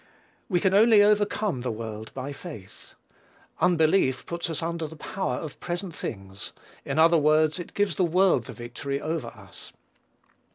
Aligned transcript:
We 0.49 0.59
can 0.59 0.73
only 0.73 1.03
overcome 1.03 1.61
the 1.61 1.69
world 1.69 2.11
by 2.15 2.33
faith. 2.33 2.95
Unbelief 3.59 4.25
puts 4.25 4.49
us 4.49 4.63
under 4.63 4.87
the 4.87 4.95
power 4.95 5.35
of 5.35 5.59
present 5.59 5.93
things; 5.93 6.53
in 6.83 6.97
other 6.97 7.19
words, 7.19 7.59
it 7.59 7.75
gives 7.75 7.97
the 7.97 8.03
world 8.03 8.45
the 8.45 8.53
victory 8.53 8.99
over 8.99 9.27
us. 9.27 9.73